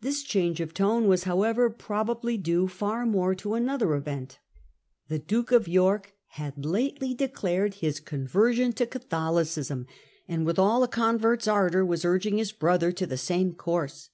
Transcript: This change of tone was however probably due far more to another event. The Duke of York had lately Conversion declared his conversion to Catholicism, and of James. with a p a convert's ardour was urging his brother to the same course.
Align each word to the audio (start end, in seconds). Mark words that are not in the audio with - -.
This 0.00 0.22
change 0.22 0.60
of 0.60 0.72
tone 0.72 1.08
was 1.08 1.24
however 1.24 1.68
probably 1.68 2.36
due 2.38 2.68
far 2.68 3.04
more 3.04 3.34
to 3.34 3.54
another 3.54 3.92
event. 3.96 4.38
The 5.08 5.18
Duke 5.18 5.50
of 5.50 5.66
York 5.66 6.14
had 6.38 6.64
lately 6.64 7.08
Conversion 7.12 7.16
declared 7.16 7.74
his 7.74 7.98
conversion 7.98 8.72
to 8.74 8.86
Catholicism, 8.86 9.86
and 10.28 10.42
of 10.42 10.46
James. 10.46 10.46
with 10.46 10.58
a 10.60 10.62
p 10.78 10.84
a 10.84 10.86
convert's 10.86 11.48
ardour 11.48 11.84
was 11.84 12.04
urging 12.04 12.38
his 12.38 12.52
brother 12.52 12.92
to 12.92 13.04
the 13.04 13.16
same 13.18 13.52
course. 13.54 14.10